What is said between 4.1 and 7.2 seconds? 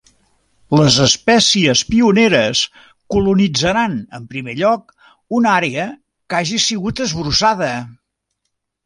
en primer lloc una àrea que hagi sigut